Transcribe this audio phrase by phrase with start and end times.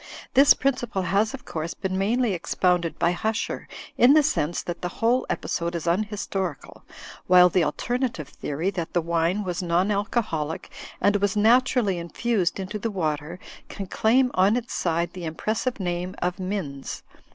[0.33, 3.67] This principle has, of course, been mainly expoimded by Huscher
[3.99, 6.81] in the sense that the whole episode is un historical,
[7.27, 12.79] while the alternative theory, that the wine was non alcoholic and was naturally infused into
[12.79, 13.37] the water,
[13.69, 17.03] can claim on its side the impressive name of Minns.